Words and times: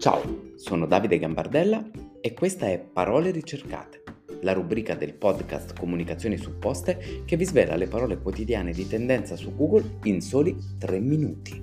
Ciao, 0.00 0.54
sono 0.56 0.86
Davide 0.86 1.18
Gambardella 1.18 1.90
e 2.22 2.32
questa 2.32 2.68
è 2.68 2.78
Parole 2.78 3.32
ricercate, 3.32 4.02
la 4.40 4.54
rubrica 4.54 4.94
del 4.94 5.12
podcast 5.12 5.78
Comunicazioni 5.78 6.38
supposte 6.38 7.22
che 7.26 7.36
vi 7.36 7.44
svela 7.44 7.76
le 7.76 7.86
parole 7.86 8.16
quotidiane 8.16 8.72
di 8.72 8.88
tendenza 8.88 9.36
su 9.36 9.54
Google 9.54 9.98
in 10.04 10.22
soli 10.22 10.56
3 10.78 11.00
minuti. 11.00 11.60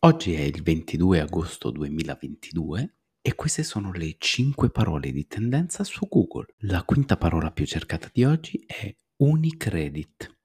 Oggi 0.00 0.34
è 0.34 0.42
il 0.42 0.62
22 0.62 1.20
agosto 1.20 1.70
2022 1.70 2.96
e 3.22 3.34
queste 3.34 3.62
sono 3.62 3.92
le 3.92 4.16
5 4.18 4.68
parole 4.68 5.12
di 5.12 5.26
tendenza 5.26 5.82
su 5.82 6.08
Google. 6.10 6.48
La 6.64 6.82
quinta 6.82 7.16
parola 7.16 7.50
più 7.52 7.64
cercata 7.64 8.10
di 8.12 8.24
oggi 8.24 8.62
è 8.66 8.94
Unicredit. 9.16 10.39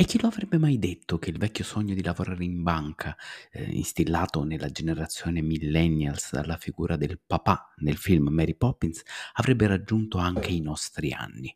E 0.00 0.06
chi 0.06 0.18
lo 0.18 0.28
avrebbe 0.28 0.56
mai 0.56 0.78
detto 0.78 1.18
che 1.18 1.28
il 1.28 1.36
vecchio 1.36 1.62
sogno 1.62 1.92
di 1.92 2.02
lavorare 2.02 2.42
in 2.42 2.62
banca, 2.62 3.14
eh, 3.52 3.64
instillato 3.64 4.44
nella 4.44 4.70
generazione 4.70 5.42
millennials 5.42 6.32
dalla 6.32 6.56
figura 6.56 6.96
del 6.96 7.20
papà 7.20 7.74
nel 7.80 7.98
film 7.98 8.28
Mary 8.28 8.54
Poppins, 8.54 9.02
avrebbe 9.34 9.66
raggiunto 9.66 10.16
anche 10.16 10.52
i 10.52 10.62
nostri 10.62 11.12
anni? 11.12 11.54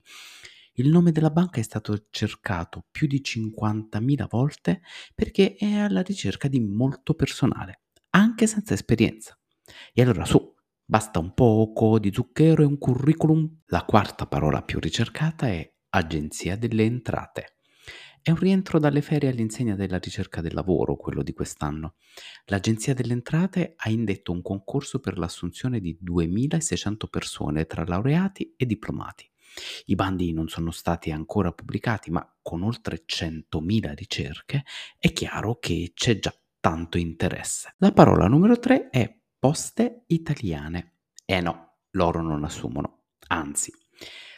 Il 0.75 0.91
nome 0.91 1.11
della 1.11 1.30
banca 1.30 1.59
è 1.59 1.62
stato 1.62 2.09
cercato 2.11 2.84
più 2.91 3.07
di 3.07 3.23
50.000 3.25 4.27
volte 4.29 4.83
perché 5.15 5.55
è 5.55 5.77
alla 5.77 6.03
ricerca 6.03 6.47
di 6.47 6.61
molto 6.61 7.15
personale, 7.15 7.84
anche 8.11 8.47
senza 8.47 8.75
esperienza. 8.75 9.39
E 9.95 10.03
allora 10.03 10.27
su, 10.27 10.55
basta 10.84 11.19
un 11.19 11.33
poco 11.33 11.98
di 11.98 12.12
zucchero 12.12 12.61
e 12.61 12.67
un 12.67 12.77
curriculum. 12.77 13.62
La 13.69 13.87
quarta 13.87 14.27
parola 14.27 14.61
più 14.61 14.81
ricercata 14.81 15.47
è 15.48 15.67
Agenzia 15.89 16.59
delle 16.59 16.84
Entrate. 16.84 17.54
È 18.24 18.30
un 18.30 18.38
rientro 18.38 18.78
dalle 18.78 19.02
ferie 19.02 19.28
all'insegna 19.28 19.74
della 19.74 19.98
ricerca 19.98 20.41
del 20.41 20.55
lavoro, 20.55 20.96
quello 20.96 21.23
di 21.23 21.34
quest'anno. 21.34 21.97
L'Agenzia 22.47 22.94
delle 22.94 23.12
Entrate 23.12 23.75
ha 23.77 23.91
indetto 23.91 24.33
un 24.33 24.41
concorso 24.41 24.98
per 24.98 25.19
l'assunzione 25.19 25.78
di 25.78 25.98
2.600 26.03 27.06
persone 27.11 27.66
tra 27.66 27.84
laureati 27.84 28.55
e 28.56 28.64
diplomati. 28.64 29.31
I 29.84 29.94
bandi 29.94 30.33
non 30.33 30.48
sono 30.48 30.70
stati 30.70 31.11
ancora 31.11 31.53
pubblicati, 31.53 32.11
ma 32.11 32.27
con 32.41 32.62
oltre 32.62 33.05
100.000 33.05 33.92
ricerche 33.94 34.64
è 34.98 35.12
chiaro 35.12 35.59
che 35.59 35.92
c'è 35.94 36.19
già 36.19 36.34
tanto 36.61 36.97
interesse. 36.97 37.75
La 37.77 37.92
parola 37.92 38.27
numero 38.27 38.59
3 38.59 38.88
è 38.88 39.19
poste 39.38 40.05
italiane. 40.06 40.94
Eh 41.27 41.42
no, 41.42 41.81
loro 41.91 42.22
non 42.22 42.42
assumono, 42.42 43.03
anzi 43.27 43.70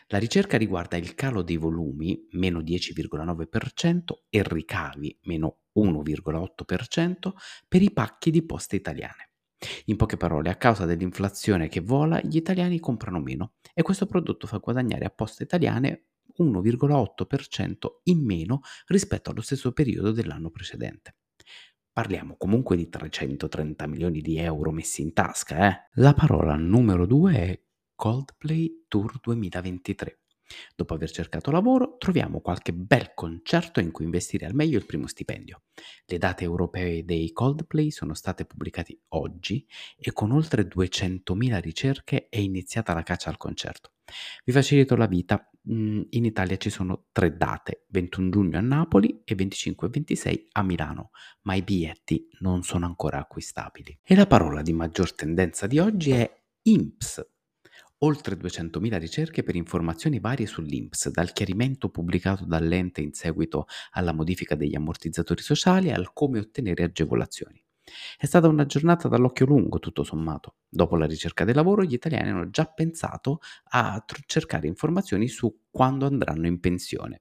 la 0.09 0.19
ricerca 0.19 0.57
riguarda 0.57 0.97
il 0.97 1.15
calo 1.15 1.43
dei 1.43 1.57
volumi, 1.57 2.29
meno 2.33 2.61
10,9%, 2.61 3.99
e 4.29 4.43
ricavi, 4.45 5.19
meno 5.23 5.63
1,8%, 5.75 7.33
per 7.67 7.83
i 7.83 7.91
pacchi 7.91 8.31
di 8.31 8.45
poste 8.45 8.77
italiane. 8.77 9.31
In 9.87 9.97
poche 9.97 10.17
parole, 10.17 10.51
a 10.51 10.57
causa 10.57 10.85
dell'inflazione 10.85 11.69
che 11.69 11.81
vola, 11.81 12.21
gli 12.21 12.37
italiani 12.37 12.79
comprano 12.79 13.21
meno 13.21 13.55
e 13.75 13.83
questo 13.83 14.07
prodotto 14.07 14.47
fa 14.47 14.59
guadagnare 14.59 15.07
a 15.07 15.11
poste 15.11 15.43
italiane 15.43 16.09
1,8% 16.39 17.75
in 18.05 18.25
meno 18.25 18.61
rispetto 18.87 19.31
allo 19.31 19.41
stesso 19.41 19.73
periodo 19.73 20.13
dell'anno 20.13 20.51
precedente. 20.51 21.17
Parliamo 21.91 22.37
comunque 22.37 22.77
di 22.77 22.91
330 22.91 23.87
milioni 23.87 24.21
di 24.21 24.37
euro 24.37 24.71
messi 24.71 25.01
in 25.01 25.15
tasca. 25.15 25.69
Eh? 25.69 25.91
La 25.95 26.13
parola 26.13 26.55
numero 26.55 27.07
2 27.07 27.33
è 27.33 27.66
Coldplay 27.97 28.85
Tour 28.89 29.19
2023. 29.21 30.21
Dopo 30.77 30.95
aver 30.95 31.11
cercato 31.11 31.51
lavoro, 31.51 31.97
troviamo 31.99 32.41
qualche 32.41 32.73
bel 32.73 33.15
concerto 33.15 33.81
in 33.81 33.91
cui 33.91 34.05
investire 34.05 34.47
al 34.47 34.55
meglio 34.55 34.79
il 34.79 34.87
primo 34.87 35.07
stipendio. 35.07 35.63
Le 36.05 36.19
date 36.19 36.45
europee 36.45 37.05
dei 37.05 37.33
Coldplay 37.33 37.91
sono 37.91 38.15
state 38.15 38.45
pubblicate 38.45 39.01
oggi 39.09 39.67
e 39.97 40.13
con 40.13 40.31
oltre 40.31 40.69
200.000 40.69 41.61
ricerche 41.61 42.29
è 42.29 42.39
iniziata 42.39 42.95
la 42.95 43.03
caccia 43.03 43.31
al 43.31 43.39
concerto. 43.39 43.93
Vi 44.45 44.53
facilito 44.53 44.95
la 44.95 45.07
vita, 45.07 45.51
mm, 45.69 46.03
in 46.11 46.25
Italia 46.25 46.57
ci 46.59 46.71
sono 46.71 47.07
tre 47.11 47.37
date, 47.37 47.87
21 47.89 48.31
giugno 48.31 48.59
a 48.59 48.61
Napoli 48.61 49.23
e 49.25 49.35
25 49.35 49.89
e 49.89 49.91
26 49.91 50.49
a 50.53 50.63
Milano, 50.63 51.11
ma 51.43 51.55
i 51.55 51.63
biglietti 51.63 52.29
non 52.41 52.63
sono 52.63 52.87
ancora 52.87 53.19
acquistabili. 53.19 53.99
E 54.03 54.15
la 54.15 54.27
parola 54.27 54.63
di 54.63 54.73
maggior 54.73 55.13
tendenza 55.13 55.67
di 55.67 55.81
oggi 55.81 56.13
è 56.13 56.45
IMPS, 56.63 57.36
oltre 57.99 58.37
200.000 58.37 58.99
ricerche 58.99 59.43
per 59.43 59.57
informazioni 59.57 60.21
varie 60.21 60.47
sull'INPS, 60.47 61.11
dal 61.11 61.33
chiarimento 61.33 61.89
pubblicato 61.89 62.45
dall'ente 62.45 63.01
in 63.01 63.13
seguito 63.13 63.67
alla 63.93 64.13
modifica 64.13 64.55
degli 64.55 64.75
ammortizzatori 64.75 65.43
sociali 65.43 65.91
al 65.91 66.13
come 66.13 66.39
ottenere 66.39 66.85
agevolazioni. 66.85 67.63
È 68.19 68.27
stata 68.27 68.49
una 68.49 68.67
giornata 68.67 69.09
dall'occhio 69.09 69.47
lungo, 69.47 69.79
tutto 69.79 70.03
sommato. 70.03 70.57
Dopo 70.69 70.97
la 70.97 71.07
ricerca 71.07 71.45
del 71.45 71.55
lavoro, 71.55 71.85
gli 71.85 71.95
italiani 71.95 72.31
hanno 72.31 72.51
già 72.51 72.65
pensato 72.65 73.39
a 73.71 74.05
cercare 74.27 74.67
informazioni 74.67 75.29
su 75.29 75.63
quando 75.71 76.07
andranno 76.07 76.47
in 76.47 76.59
pensione. 76.59 77.21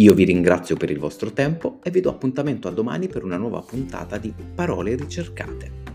Io 0.00 0.14
vi 0.14 0.22
ringrazio 0.22 0.76
per 0.76 0.92
il 0.92 0.98
vostro 1.00 1.32
tempo 1.32 1.80
e 1.82 1.90
vi 1.90 2.00
do 2.00 2.08
appuntamento 2.08 2.68
a 2.68 2.70
domani 2.70 3.08
per 3.08 3.24
una 3.24 3.36
nuova 3.36 3.62
puntata 3.62 4.16
di 4.16 4.32
Parole 4.54 4.94
ricercate. 4.94 5.87